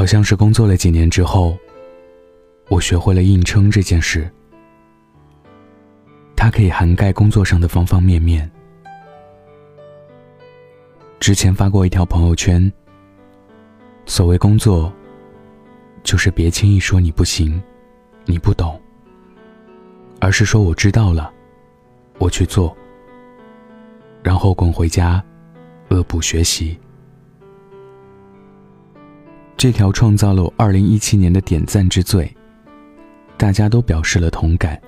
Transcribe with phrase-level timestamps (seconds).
[0.00, 1.58] 好像是工作了几年之后，
[2.70, 4.26] 我学会了硬撑这件事。
[6.34, 8.50] 它可以涵盖工作上的方方面面。
[11.18, 12.72] 之前发过一条朋友圈，
[14.06, 14.90] 所谓工作，
[16.02, 17.62] 就是别轻易说你不行，
[18.24, 18.80] 你不懂，
[20.18, 21.30] 而是说我知道了，
[22.16, 22.74] 我去做，
[24.22, 25.22] 然后滚回家，
[25.90, 26.78] 恶补学习。
[29.60, 32.34] 这条创造了我二零一七年的点赞之最，
[33.36, 34.80] 大家都表示了同感。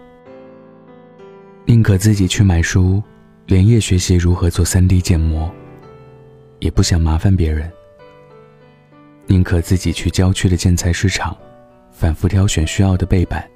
[1.67, 3.03] 宁可自己去买书，
[3.45, 5.53] 连夜学习如何做三 D 建模，
[6.59, 7.71] 也不想麻烦别人。
[9.27, 11.37] 宁可自己去郊区的建材市场，
[11.91, 13.47] 反复挑选需要的背板，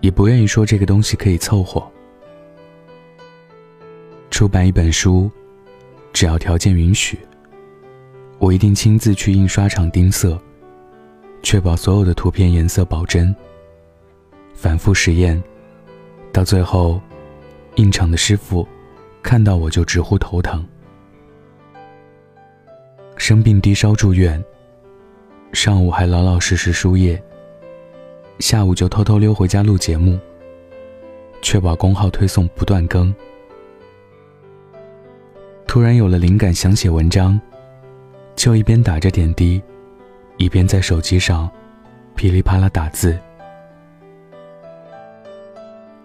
[0.00, 1.80] 也不愿意说这个东西可以凑合。
[4.32, 5.30] 出版一本书，
[6.12, 7.16] 只要条件允许。
[8.42, 10.36] 我一定亲自去印刷厂盯色，
[11.44, 13.32] 确保所有的图片颜色保真。
[14.52, 15.40] 反复实验，
[16.32, 17.00] 到最后，
[17.76, 18.66] 印厂的师傅
[19.22, 20.66] 看到我就直呼头疼。
[23.16, 24.42] 生病低烧住院，
[25.52, 27.22] 上午还老老实实输液，
[28.40, 30.18] 下午就偷偷溜回家录节目，
[31.42, 33.14] 确保公号推送不断更。
[35.64, 37.40] 突然有了灵感，想写文章。
[38.42, 39.62] 就一边打着点滴，
[40.36, 41.48] 一边在手机上
[42.16, 43.16] 噼里啪啦打字。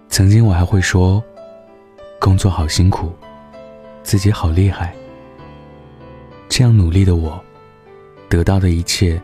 [0.08, 1.24] 曾经我还会说，
[2.22, 3.12] 工作好辛苦，
[4.04, 4.94] 自己好厉害。
[6.48, 7.44] 这样努力的我，
[8.30, 9.20] 得到的一切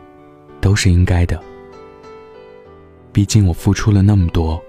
[0.60, 1.40] 都是应该的。
[3.12, 4.60] 毕竟我付出了那么多。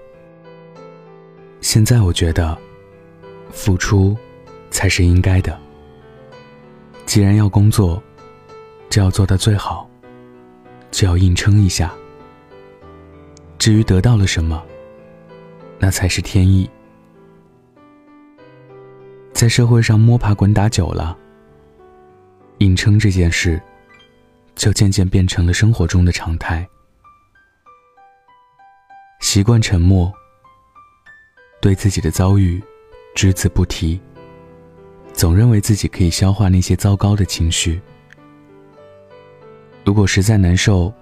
[1.60, 2.56] 现在我觉得，
[3.50, 4.16] 付出
[4.70, 5.58] 才是应该的。
[7.06, 8.00] 既然要工作。
[8.88, 9.88] 只要做到最好，
[10.90, 11.92] 就要硬撑一下。
[13.58, 14.62] 至于得到了什么，
[15.78, 16.68] 那才是天意。
[19.32, 21.16] 在社会上摸爬滚打久了，
[22.58, 23.60] 硬撑这件事，
[24.54, 26.66] 就渐渐变成了生活中的常态。
[29.20, 30.10] 习惯沉默，
[31.60, 32.62] 对自己的遭遇
[33.14, 34.00] 只字不提，
[35.12, 37.80] 总认为自己可以消化那些糟糕的情绪。
[39.86, 40.92] 如果实在难受，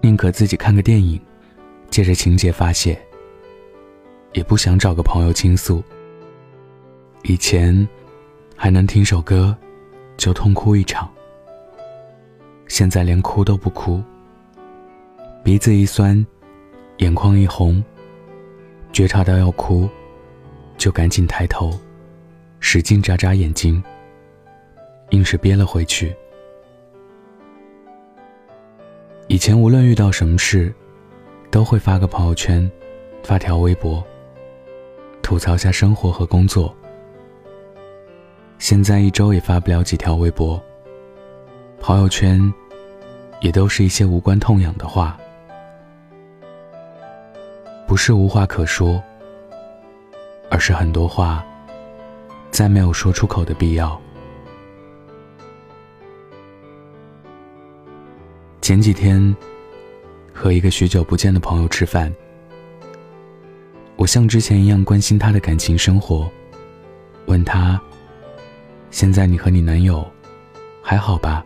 [0.00, 1.20] 宁可自己看个电影，
[1.90, 2.98] 借着情节发泄。
[4.32, 5.84] 也不想找个朋友倾诉。
[7.24, 7.86] 以前
[8.56, 9.54] 还能听首歌，
[10.16, 11.12] 就痛哭一场。
[12.68, 14.02] 现在连哭都不哭，
[15.44, 16.26] 鼻子一酸，
[17.00, 17.84] 眼眶一红，
[18.94, 19.86] 觉察到要哭，
[20.78, 21.78] 就赶紧抬头，
[22.60, 23.82] 使劲眨眨眼睛，
[25.10, 26.16] 硬是憋了回去。
[29.30, 30.74] 以前无论遇到什么事，
[31.52, 32.68] 都会发个朋友圈，
[33.22, 34.04] 发条微博，
[35.22, 36.74] 吐槽下生活和工作。
[38.58, 40.60] 现在一周也发不了几条微博，
[41.78, 42.40] 朋友圈
[43.40, 45.16] 也都是一些无关痛痒的话。
[47.86, 49.00] 不是无话可说，
[50.50, 51.46] 而是很多话
[52.50, 53.96] 再没有说出口的必要。
[58.70, 59.34] 前几天，
[60.32, 62.14] 和一个许久不见的朋友吃饭，
[63.96, 66.30] 我像之前一样关心他的感情生活，
[67.26, 67.80] 问他
[68.92, 70.08] ：“现在你和你男友
[70.80, 71.44] 还好吧？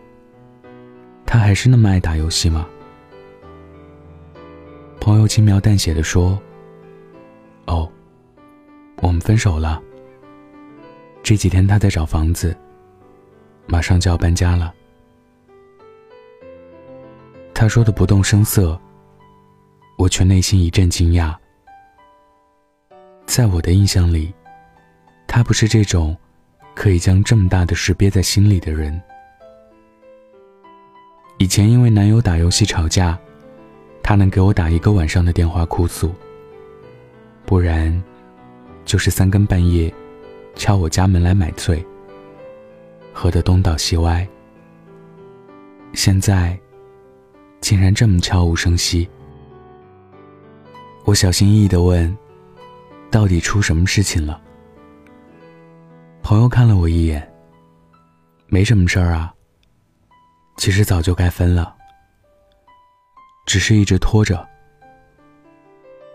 [1.25, 2.67] 他还是那么爱打游戏吗？”
[5.01, 6.39] 朋友轻描淡写的说
[7.65, 7.91] ：“哦，
[8.97, 9.81] 我们分手了。
[11.23, 12.55] 这几天他在找房子，
[13.65, 14.71] 马上就要搬家了。”
[17.57, 18.77] 他说的不动声色，
[19.97, 21.33] 我却内心一阵惊讶。
[23.25, 24.33] 在我的印象里，
[25.25, 26.15] 他不是这种
[26.75, 29.01] 可以将这么大的事憋在心里的人。
[31.37, 33.17] 以前因为男友打游戏吵架，
[34.03, 36.09] 他能给我打一个晚上的电话哭诉；
[37.45, 38.03] 不然，
[38.83, 39.91] 就是三更半夜
[40.55, 41.83] 敲我家门来买醉，
[43.13, 44.27] 喝得东倒西歪。
[45.93, 46.59] 现在。
[47.61, 49.09] 竟然这么悄无声息，
[51.03, 52.15] 我小心翼翼的问
[53.09, 54.39] ：“到底出什么事情了？”
[56.21, 57.31] 朋友看了我一眼
[58.47, 59.33] ：“没什么事儿啊。
[60.57, 61.75] 其实早就该分了，
[63.45, 64.47] 只是一直拖着。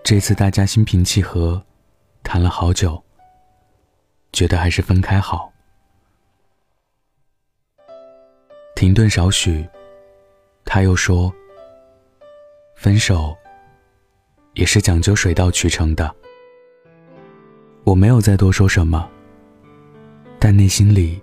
[0.02, 1.62] 这次大家心平气和，
[2.22, 3.02] 谈了好久，
[4.32, 5.52] 觉得还是分开好。”
[8.76, 9.68] 停顿少许。
[10.72, 11.34] 他又说
[12.78, 13.36] ：“分手
[14.54, 16.14] 也是讲究水到渠成的。”
[17.82, 19.10] 我没有再多说什么，
[20.38, 21.20] 但内心里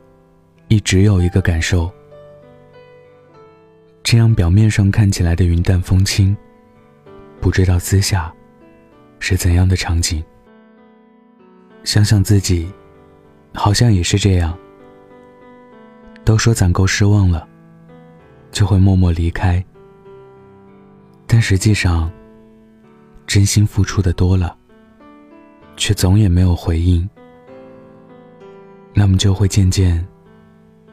[0.67, 1.89] 一直有一个感受：
[4.03, 6.35] 这样表面上看起来的云淡风轻，
[7.39, 8.29] 不知道私下
[9.17, 10.21] 是怎样的场景。
[11.85, 12.69] 想想自己，
[13.53, 14.53] 好像也是这样。
[16.25, 17.47] 都说攒够失望了。
[18.57, 19.63] 就会默默离开，
[21.27, 22.11] 但实际上，
[23.27, 24.57] 真心付出的多了，
[25.75, 27.07] 却总也没有回应，
[28.95, 30.03] 那么就会渐渐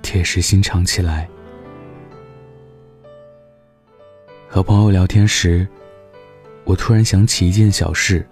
[0.02, 1.26] 铁石心肠起来。
[4.46, 5.66] 和朋友聊天时，
[6.64, 8.28] 我突然想起一件小事。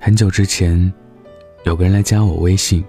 [0.00, 0.90] 很久之前，
[1.64, 2.82] 有个人来加我微信，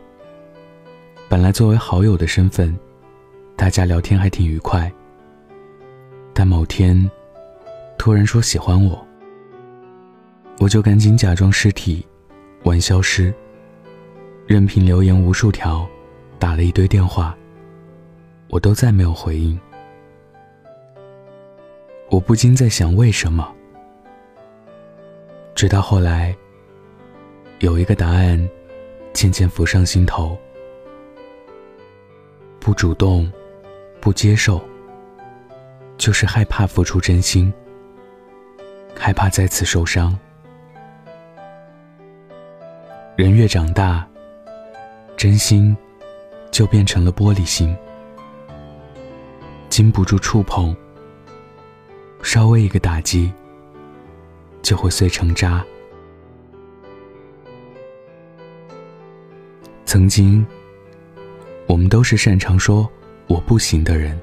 [1.28, 2.74] 本来作为好友的身份。
[3.56, 4.92] 大家聊天还挺愉快，
[6.34, 7.10] 但某天，
[7.98, 9.08] 突然说喜欢我，
[10.60, 12.06] 我就赶紧假装尸体，
[12.64, 13.34] 玩消失，
[14.46, 15.88] 任凭留言无数条，
[16.40, 17.38] 打了一堆电话，
[18.50, 19.58] 我都再没有回应。
[22.10, 23.50] 我不禁在想为什么，
[25.56, 26.36] 直到后来，
[27.60, 28.50] 有一个答案
[29.14, 30.38] 渐渐浮上心头：
[32.60, 33.32] 不主动。
[34.04, 34.62] 不接受，
[35.98, 37.54] 就是害怕付出真心，
[38.94, 40.14] 害怕再次受伤。
[43.16, 44.06] 人越长大，
[45.16, 45.74] 真心
[46.52, 47.74] 就变成了玻璃心，
[49.70, 50.76] 经不住触碰，
[52.22, 53.32] 稍微一个打击
[54.62, 55.64] 就会碎成渣。
[59.86, 60.46] 曾经，
[61.68, 62.86] 我们都是擅长说。
[63.34, 64.16] 我不行的人，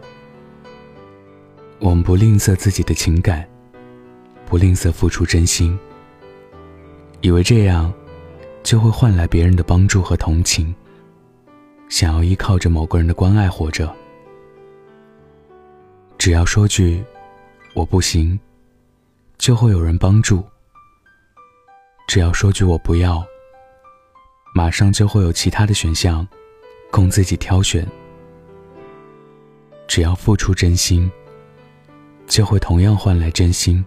[1.81, 3.45] 我们不吝啬自己的情感，
[4.47, 5.77] 不吝啬付出真心，
[7.21, 7.93] 以为这样
[8.63, 10.73] 就会换来别人的帮助和同情，
[11.89, 13.93] 想要依靠着某个人的关爱活着。
[16.17, 17.03] 只要说句
[17.75, 18.39] “我不行”，
[19.39, 20.39] 就会有人帮助；
[22.07, 23.25] 只要说句“我不要”，
[24.55, 26.25] 马上就会有其他的选项
[26.93, 27.85] 供自己挑选。
[29.91, 31.11] 只要付出真心，
[32.29, 33.85] 就会同样换来真心。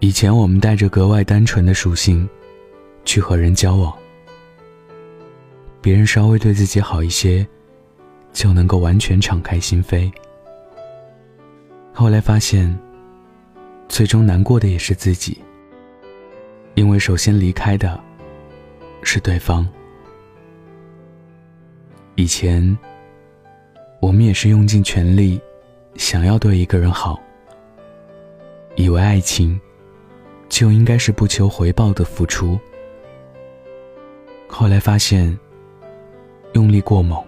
[0.00, 2.28] 以前我们带着格外单纯的属性
[3.06, 3.90] 去和人交往，
[5.80, 7.46] 别人稍微对自己好一些，
[8.34, 10.12] 就能够完全敞开心扉。
[11.90, 12.78] 后来发现，
[13.88, 15.40] 最终难过的也是自己，
[16.74, 17.98] 因为首先离开的
[19.02, 19.66] 是对方。
[22.16, 22.76] 以前。
[24.02, 25.40] 我们也是用尽全力，
[25.94, 27.20] 想要对一个人好，
[28.74, 29.58] 以为爱情
[30.48, 32.58] 就应该是不求回报的付出。
[34.48, 35.38] 后来发现，
[36.54, 37.24] 用力过猛，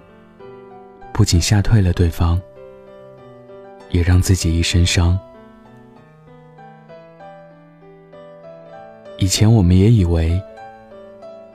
[1.13, 2.43] 不仅吓退了对方，
[3.91, 5.17] 也让自己一身伤。
[9.19, 10.43] 以前我们也以为，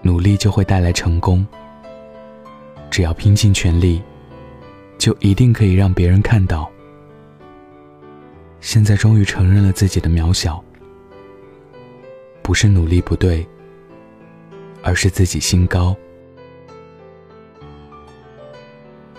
[0.01, 1.45] 努力就会带来成功，
[2.89, 4.01] 只要拼尽全力。
[4.99, 6.69] 就一定可以让别人看到。
[8.59, 10.63] 现在终于承认了自己的渺小，
[12.43, 13.47] 不是努力不对，
[14.83, 15.95] 而是自己心高。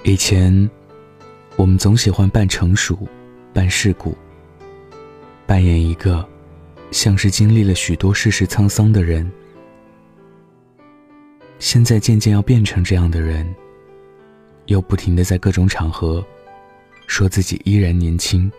[0.03, 0.71] 以前，
[1.57, 3.09] 我们总喜欢扮成熟、
[3.55, 4.15] 扮世故，
[5.47, 6.27] 扮演一个
[6.91, 9.31] 像是经历了许多世事沧桑的人。
[11.59, 13.47] 现在渐渐要变成这样的人。
[14.71, 16.25] 又不停的在各种场合
[17.09, 18.51] 说自己依然年轻，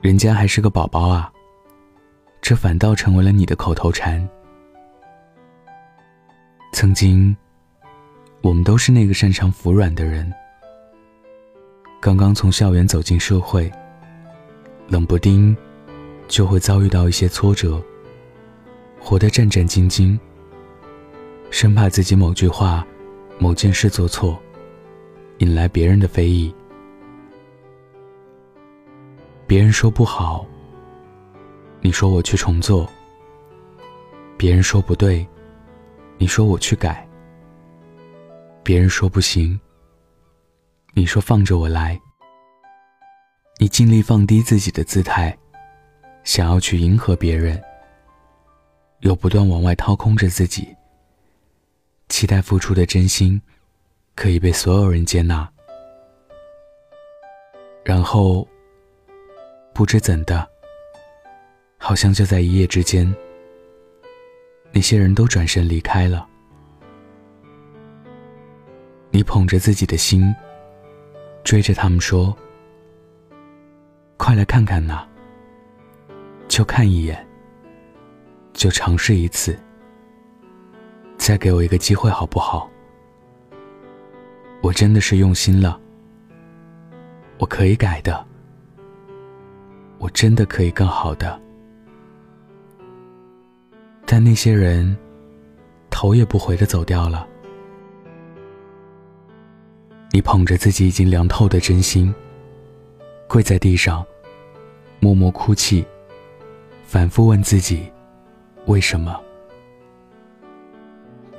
[0.00, 1.32] 人家还是个宝宝啊，
[2.40, 4.26] 这反倒成为了你的口头禅。
[6.72, 7.36] 曾经，
[8.40, 10.32] 我们都是那个擅长服软的人，
[12.00, 13.68] 刚刚从校园走进社会，
[14.86, 15.56] 冷不丁
[16.28, 17.82] 就会遭遇到一些挫折，
[19.00, 20.16] 活得战战兢兢，
[21.50, 22.86] 生怕自己某句话。
[23.42, 24.38] 某件事做错，
[25.38, 26.54] 引来别人的非议。
[29.46, 30.44] 别人说不好，
[31.80, 32.86] 你说我去重做；
[34.36, 35.26] 别人说不对，
[36.18, 37.02] 你说我去改；
[38.62, 39.58] 别人说不行，
[40.92, 41.98] 你说放着我来。
[43.58, 45.34] 你尽力放低自己的姿态，
[46.24, 47.58] 想要去迎合别人，
[49.00, 50.68] 又不断往外掏空着自己。
[52.10, 53.40] 期待付出的真心，
[54.16, 55.48] 可以被所有人接纳，
[57.84, 58.46] 然后
[59.72, 60.46] 不知怎的，
[61.78, 63.10] 好像就在一夜之间，
[64.72, 66.26] 那些人都转身离开了。
[69.12, 70.34] 你捧着自己的心，
[71.44, 72.36] 追着他们说
[74.18, 75.06] ：“快来看看呐！
[76.48, 77.24] 就看一眼，
[78.52, 79.56] 就尝试一次，
[81.20, 82.68] 再给我一个机会好不好？
[84.62, 85.78] 我真的是用心了，
[87.38, 88.26] 我可以改的，
[89.98, 91.38] 我真的可以更好的。”
[94.06, 94.96] 但那些人
[95.90, 97.28] 头也不回的走掉了。
[100.10, 102.12] 你捧着自己已经凉透的真心，
[103.28, 104.04] 跪在地上，
[104.98, 105.84] 默默哭泣，
[106.82, 107.92] 反复问自己：
[108.66, 109.20] 为什么？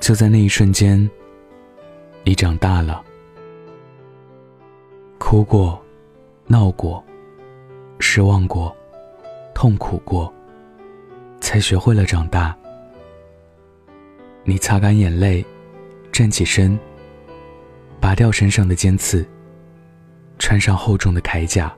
[0.02, 1.10] 就在那一瞬间，
[2.24, 3.06] 你长大了，
[5.20, 5.80] 哭过，
[6.48, 7.02] 闹过，
[8.00, 8.76] 失望过，
[9.54, 10.34] 痛苦过，
[11.40, 12.58] 才学会了长大。
[14.44, 15.46] 你擦干眼泪，
[16.12, 16.78] 站起身。
[18.00, 19.24] 拔掉身上的尖刺，
[20.40, 21.72] 穿上厚重的铠甲，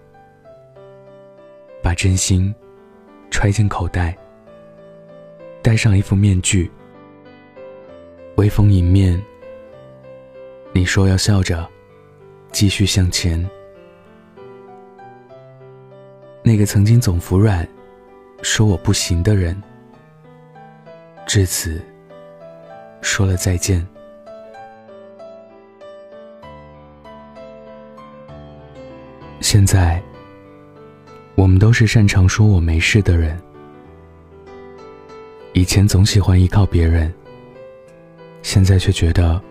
[1.82, 2.56] 把真心
[3.30, 4.18] 揣进口袋，
[5.62, 6.72] 戴上一副面具。
[8.36, 9.22] 微风迎面，
[10.74, 11.70] 你说要笑着
[12.52, 13.48] 继续向前。
[16.42, 17.68] 那个曾经总服软、
[18.42, 19.62] 说我不行的人，
[21.28, 21.80] 至此
[23.04, 23.88] 说了再见。
[29.42, 30.02] 现在，
[31.36, 33.40] 我们都是擅长说我没事的人。
[35.54, 37.14] 以前总喜欢依靠别人，
[38.44, 39.42] 现在却觉得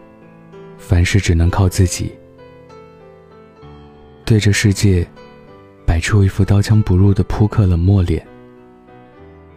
[0.78, 2.12] 凡事只能靠自己。
[4.24, 5.04] 对着世界
[5.84, 8.24] 摆出一副刀枪不入的扑克冷漠脸，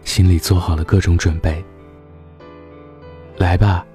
[0.04, 1.64] 心里做好了各种准备。
[3.38, 3.86] 来吧，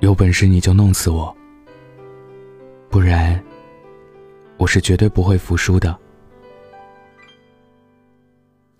[0.00, 1.36] 有本事你就弄死我，
[2.88, 3.38] 不然。
[4.56, 5.96] 我是绝对不会服输的。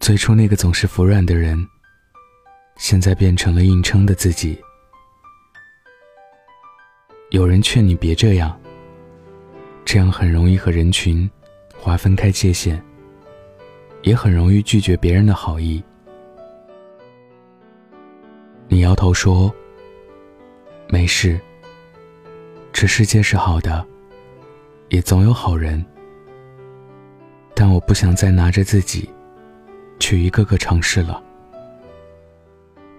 [0.01, 1.65] 最初那个总是服软的人，
[2.77, 4.59] 现在变成了硬撑的自己。
[7.31, 8.59] 有人劝你别这样，
[9.85, 11.31] 这样很容易和人群
[11.77, 12.83] 划分开界限，
[14.03, 15.83] 也很容易拒绝别人的好意。
[18.67, 19.55] 你摇头说
[20.89, 21.39] ：“没事，
[22.73, 23.87] 这世界是好的。”
[24.89, 25.85] 也总有好人，
[27.55, 29.07] 但我不想再拿着自己
[30.01, 31.23] 去一个个尝试了，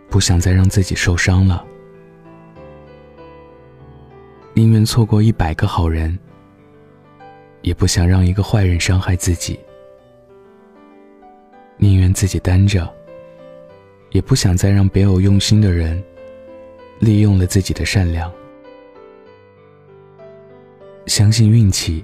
[0.08, 1.66] 不想再让自己受伤了，
[4.60, 6.20] 宁愿错过一百个好人，
[7.62, 9.58] 也不想让一个坏人伤害自己，
[11.78, 12.94] 宁愿自己单着，
[14.12, 16.04] 也不想再让别有用心的人
[17.00, 18.30] 利用了自己的善良。
[21.06, 22.04] 相信运气，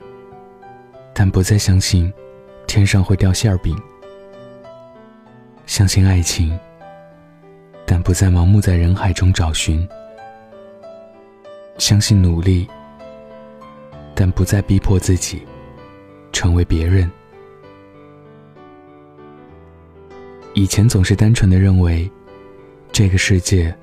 [1.13, 2.09] 但不再相信
[2.67, 3.75] 天上会掉馅儿饼；
[5.65, 6.57] 相信爱情，
[7.85, 9.85] 但不再盲目在人海中找寻；
[11.77, 12.67] 相信努力，
[14.13, 15.41] 但不再逼迫自己
[16.31, 17.09] 成为别人。
[20.53, 22.09] 以前总是单纯的认为，
[22.91, 23.75] 这个世界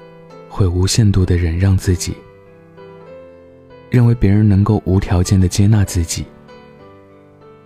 [0.49, 2.14] 会无限度的忍让自己。
[3.90, 6.25] 认为别人能够无条件的接纳自己，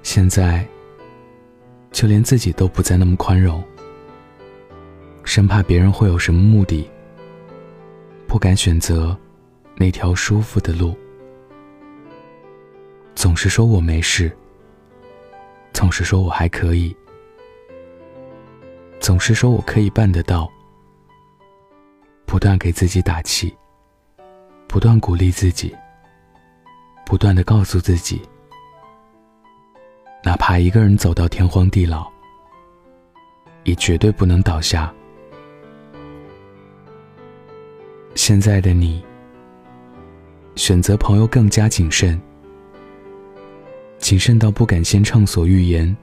[0.02, 0.66] 现在
[1.92, 3.62] 就连自己都不再那么宽容，
[5.22, 6.90] 生怕别人会有什么目的，
[8.26, 9.16] 不敢选择
[9.76, 10.96] 那条舒服的路，
[13.14, 14.34] 总是说我没事，
[15.72, 16.96] 总是说我还可以，
[18.98, 20.50] 总是说我可以办得到，
[22.24, 23.54] 不断给自己打气，
[24.66, 25.74] 不断鼓励自己。
[27.08, 28.20] 不断的告诉自己，
[30.24, 32.10] 哪怕一个人走到天荒地老，
[33.62, 34.92] 也绝对不能倒下。
[38.16, 39.05] 现在的你，
[40.56, 42.20] 选择朋友更加谨慎，
[43.98, 45.94] 谨慎到不敢先畅所欲言，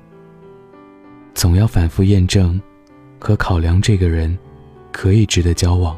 [1.33, 2.61] 总要反复验证
[3.19, 4.37] 和考量这个人
[4.91, 5.97] 可以值得交往，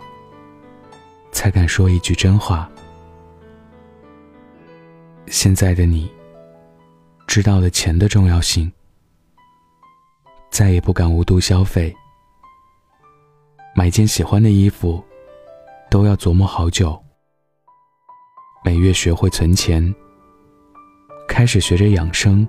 [1.33, 2.69] 才敢说一句真话。
[5.27, 6.09] 现在的你，
[7.27, 8.71] 知道了钱的重要性，
[10.49, 11.93] 再也不敢无度消费。
[13.75, 15.03] 买件喜欢的衣服，
[15.91, 17.04] 都要琢磨好久。
[18.65, 19.93] 每月学会存钱，
[21.27, 22.47] 开始学着养生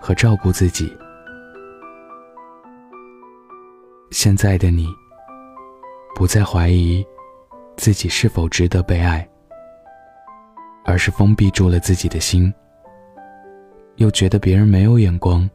[0.00, 0.96] 和照顾自己。
[4.12, 4.86] 现在的你，
[6.14, 7.04] 不再怀疑
[7.76, 9.28] 自己是否值得被爱，
[10.84, 12.54] 而是封闭住了自己的心，
[13.96, 15.50] 又觉得别人没有眼光。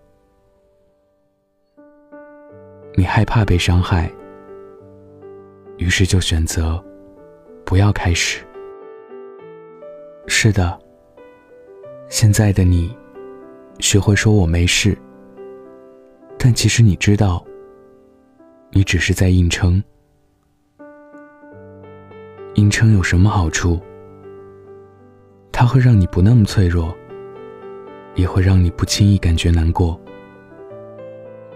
[2.95, 4.11] 你害怕被伤害，
[5.77, 6.83] 于是就选择
[7.63, 8.45] 不要开始。
[10.33, 10.79] 是的，
[12.07, 12.95] 现在的你
[13.79, 14.97] 学会说我没事，
[16.39, 17.45] 但其实你知道，
[18.71, 19.83] 你只是在硬撑。
[22.55, 23.79] 硬撑有什么好处？
[25.51, 26.95] 它会让你不那么脆弱，
[28.15, 29.99] 也会让你不轻易感觉难过。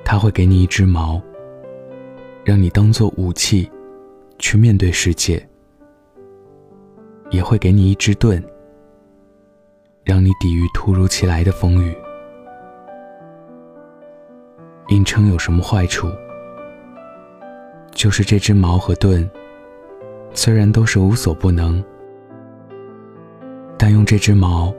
[0.03, 1.19] 它会给你一只矛，
[2.43, 3.71] 让你当做武器
[4.37, 5.39] 去面对世界；
[7.31, 8.43] 也会给你一支盾，
[10.05, 11.97] 让你抵御突如其来的风雨。
[14.89, 16.07] 硬撑有什么坏处？
[17.91, 19.27] 就是这支矛和盾，
[20.31, 21.83] 虽然都是无所不能，
[23.79, 24.71] 但用这支矛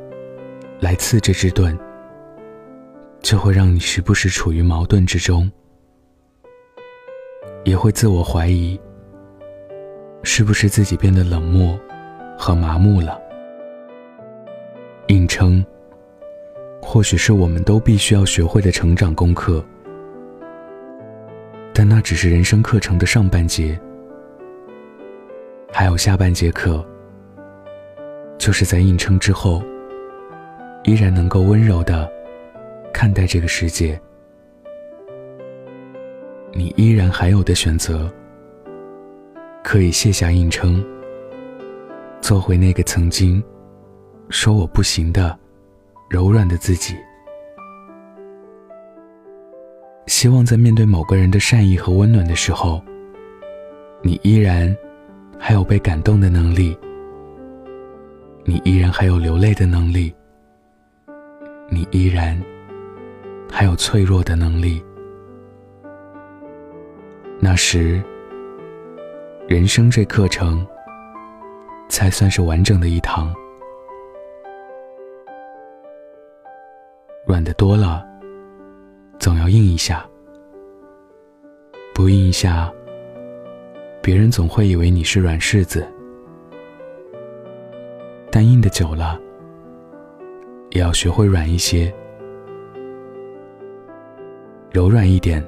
[0.79, 1.77] 来刺这支盾。
[3.21, 5.51] 就会让你时不时处于矛盾之中，
[7.65, 8.81] 也会自我怀疑，
[10.23, 11.77] 是不是自己变得冷漠
[12.39, 13.21] 和麻木了？
[15.09, 15.65] 硬撑，
[16.83, 19.65] 或许是我们都必须要学会的成长功课，
[21.73, 23.79] 但那只是人生课程的上半节，
[25.73, 26.85] 还有下半节课，
[28.37, 29.63] 就是在硬撑之后，
[30.83, 32.11] 依然能够温柔的。
[32.93, 34.01] 看待这个世界，
[36.55, 38.11] 你依然还有的选择，
[39.63, 40.83] 可以卸下硬撑，
[42.23, 43.45] 做回那个曾经
[44.29, 45.39] 说我不行的
[46.09, 46.95] 柔软的自己。
[50.07, 52.83] 希望在面对某个人的善意和温暖的时候，
[54.03, 54.75] 你依然
[55.39, 56.77] 还有被感动的能力，
[58.45, 60.15] 你依然还有流泪的能力，
[61.69, 62.41] 你依然。
[63.49, 64.85] 还有脆弱的能力，
[67.39, 68.03] 那时，
[69.47, 70.67] 人生这课程
[71.89, 73.33] 才算是完整的一堂。
[77.27, 78.07] 软的多了，
[79.19, 80.09] 总要硬一下；
[81.93, 82.73] 不硬一下，
[84.01, 85.85] 别人总会以为你是软柿子。
[88.31, 89.21] 但硬的久了，
[90.71, 91.93] 也要学会软一些。
[94.71, 95.45] 柔软一点，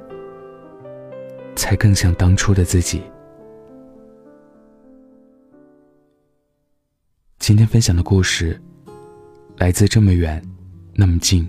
[1.54, 3.00] 才更像当初的自己。
[7.38, 8.60] 今天分享的故事
[9.58, 10.42] 来自这么远，
[10.92, 11.48] 那么近。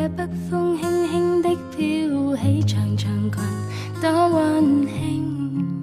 [0.21, 3.41] 北风轻轻的飘起长长裙，
[3.99, 5.79] 多温馨。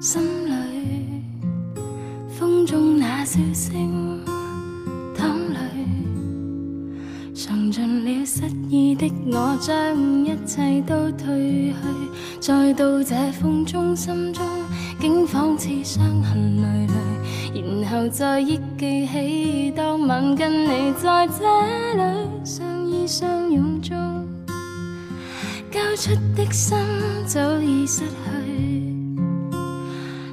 [0.00, 1.22] 心里
[2.30, 4.20] 风中那笑声。
[5.14, 5.58] 淌泪
[7.34, 11.74] 尝尽了失意的我，将一切都褪去，
[12.40, 14.42] 再到这风中，心中
[14.98, 16.86] 竟仿似伤痕累
[17.52, 21.44] 累，然后再忆记起当晚跟你在这
[21.96, 22.21] 里
[26.02, 26.76] 出的心
[27.28, 29.06] 早已失去。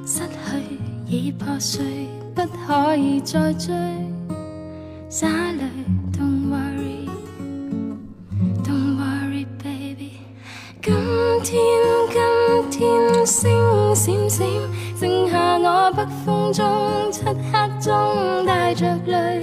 [0.04, 3.72] 失去已破碎不可以再追。
[5.08, 5.62] 洒泪
[6.12, 7.08] don't worry
[8.64, 10.14] don't worry baby
[10.82, 10.92] 今
[11.44, 11.62] 天
[12.68, 13.54] 今天星
[13.94, 14.46] 闪闪
[14.98, 19.40] 剩下我北风中漆黑中带着泪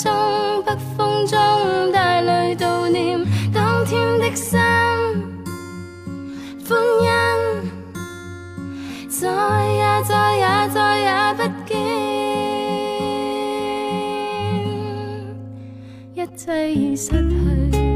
[0.00, 3.18] 中北风中带泪悼念
[3.52, 4.56] 当天的心
[6.68, 7.10] 欢欣
[9.08, 9.26] 再
[9.72, 11.76] 也再也再也不见。
[16.14, 17.10] 一切已失
[17.72, 17.87] 去。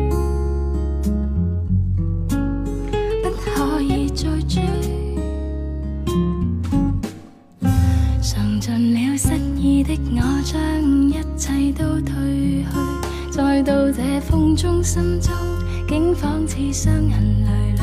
[16.53, 17.83] 似伤痕累累，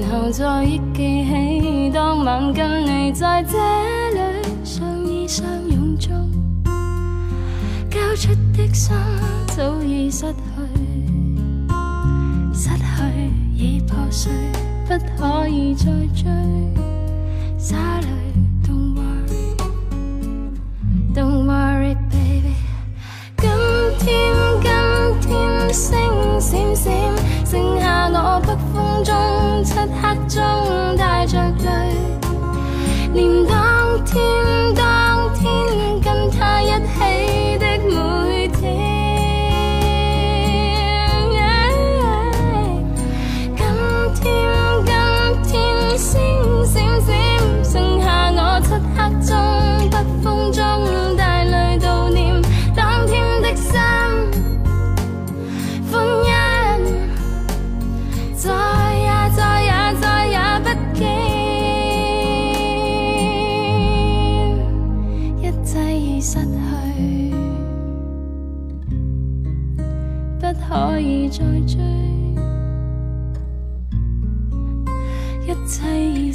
[0.00, 3.58] 然后再忆记起当晚跟你在这
[4.10, 4.20] 里
[4.62, 6.12] 相依相拥中。
[7.90, 8.94] 交出的心
[9.48, 10.32] 早已失去，
[12.54, 12.84] 失去
[13.56, 14.30] 已破碎，
[14.86, 16.30] 不可以再追。
[17.58, 18.06] 洒泪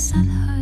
[0.08, 0.57] 失去。